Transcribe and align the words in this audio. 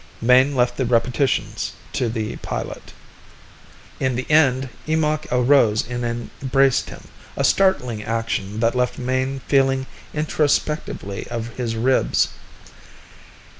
Mayne 0.19 0.55
left 0.55 0.77
the 0.77 0.85
repetitions 0.87 1.73
to 1.93 2.09
the 2.09 2.37
pilot. 2.37 2.91
In 3.99 4.15
the 4.15 4.27
end, 4.31 4.69
Eemakh 4.87 5.27
arose 5.31 5.87
and 5.87 6.27
embraced 6.41 6.89
him, 6.89 7.03
a 7.37 7.43
startling 7.43 8.03
action 8.03 8.61
that 8.61 8.73
left 8.73 8.97
Mayne 8.97 9.41
feeling 9.47 9.85
introspectively 10.11 11.27
of 11.27 11.49
his 11.55 11.75
ribs. 11.75 12.29